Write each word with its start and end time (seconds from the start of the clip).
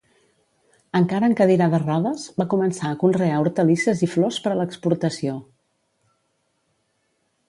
Encara 0.99 1.27
en 1.31 1.35
cadira 1.41 1.65
de 1.73 1.79
rodes, 1.83 2.23
va 2.41 2.47
començar 2.53 2.87
a 2.91 2.97
conrear 3.03 3.35
hortalisses 3.41 4.01
i 4.07 4.09
flors 4.15 4.39
per 4.47 4.55
a 4.55 4.57
l'exportació. 4.61 5.37